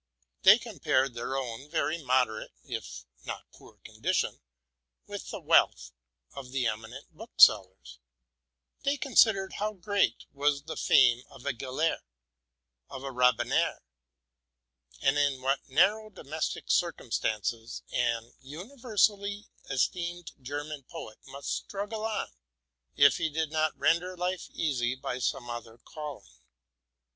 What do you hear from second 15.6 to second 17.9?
narrow domestic circumstances